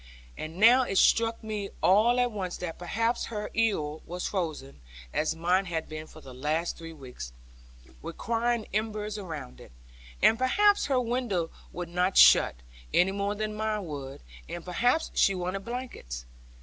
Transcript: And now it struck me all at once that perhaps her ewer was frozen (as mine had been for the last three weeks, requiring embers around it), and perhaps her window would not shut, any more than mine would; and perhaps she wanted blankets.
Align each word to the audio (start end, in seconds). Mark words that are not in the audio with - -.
And 0.35 0.57
now 0.57 0.81
it 0.81 0.97
struck 0.97 1.43
me 1.43 1.69
all 1.83 2.19
at 2.19 2.31
once 2.31 2.57
that 2.57 2.79
perhaps 2.79 3.25
her 3.25 3.51
ewer 3.53 3.99
was 4.07 4.27
frozen 4.29 4.81
(as 5.13 5.35
mine 5.35 5.65
had 5.65 5.87
been 5.87 6.07
for 6.07 6.21
the 6.21 6.33
last 6.33 6.75
three 6.75 6.91
weeks, 6.91 7.33
requiring 8.01 8.65
embers 8.73 9.19
around 9.19 9.61
it), 9.61 9.71
and 10.19 10.39
perhaps 10.39 10.87
her 10.87 10.99
window 10.99 11.51
would 11.71 11.89
not 11.89 12.17
shut, 12.17 12.55
any 12.91 13.11
more 13.11 13.35
than 13.35 13.53
mine 13.53 13.85
would; 13.85 14.21
and 14.49 14.65
perhaps 14.65 15.11
she 15.13 15.35
wanted 15.35 15.65
blankets. 15.65 16.25